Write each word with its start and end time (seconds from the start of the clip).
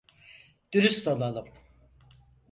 Dürüst 0.73 1.07
olalım. 1.07 1.45